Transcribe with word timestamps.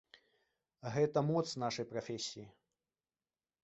Гэта 0.95 1.23
моц 1.29 1.45
нашай 1.67 1.85
прафесіі. 1.95 2.47